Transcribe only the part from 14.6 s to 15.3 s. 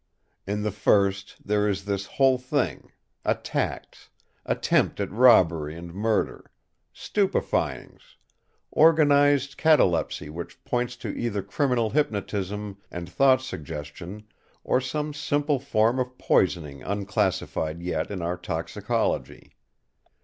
or some